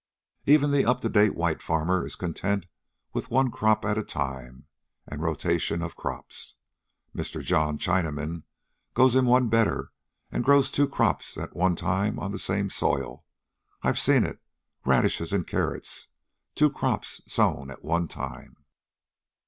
Even 0.47 0.71
the 0.71 0.83
up 0.83 1.01
to 1.01 1.09
date 1.09 1.35
white 1.35 1.61
farmer 1.61 2.03
is 2.03 2.15
content 2.15 2.65
with 3.13 3.29
one 3.29 3.51
crop 3.51 3.85
at 3.85 3.99
a 3.99 4.03
time 4.03 4.65
and 5.05 5.21
rotation 5.21 5.83
of 5.83 5.95
crops. 5.95 6.55
Mr. 7.15 7.39
John 7.43 7.77
Chinaman 7.77 8.41
goes 8.95 9.15
him 9.15 9.27
one 9.27 9.47
better, 9.47 9.91
and 10.31 10.43
grows 10.43 10.71
two 10.71 10.87
crops 10.87 11.37
at 11.37 11.55
one 11.55 11.75
time 11.75 12.17
on 12.17 12.31
the 12.31 12.39
same 12.39 12.71
soil. 12.71 13.25
I've 13.83 13.99
seen 13.99 14.23
it 14.25 14.39
radishes 14.85 15.33
and 15.33 15.45
carrots, 15.45 16.07
two 16.55 16.71
crops, 16.71 17.21
sown 17.27 17.69
at 17.69 17.83
one 17.85 18.07
time." 18.07 18.55